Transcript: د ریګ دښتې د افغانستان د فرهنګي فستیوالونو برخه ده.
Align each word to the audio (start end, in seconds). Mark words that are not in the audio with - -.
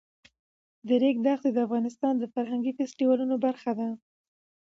د 0.87 0.89
ریګ 1.01 1.17
دښتې 1.25 1.49
د 1.53 1.57
افغانستان 1.67 2.13
د 2.17 2.23
فرهنګي 2.33 2.71
فستیوالونو 2.77 3.35
برخه 3.45 3.71
ده. 3.79 3.89